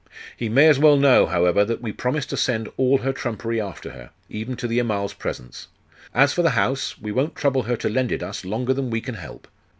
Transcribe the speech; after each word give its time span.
'He 0.35 0.49
may 0.49 0.67
as 0.67 0.79
well 0.79 0.97
know, 0.97 1.27
however, 1.27 1.63
that 1.63 1.79
we 1.79 1.91
promise 1.91 2.25
to 2.25 2.35
send 2.35 2.67
all 2.75 2.97
her 2.97 3.13
trumpery 3.13 3.61
after 3.61 3.91
her, 3.91 4.09
even 4.29 4.55
to 4.55 4.67
the 4.67 4.79
Amal's 4.79 5.13
presents. 5.13 5.67
As 6.11 6.33
for 6.33 6.41
the 6.41 6.49
house, 6.57 6.99
we 6.99 7.11
won't 7.11 7.35
trouble 7.35 7.61
her 7.69 7.75
to 7.77 7.87
lend 7.87 8.11
it 8.11 8.23
us 8.23 8.43
longer 8.43 8.73
than 8.73 8.89
we 8.89 8.99
can 8.99 9.13
help. 9.13 9.47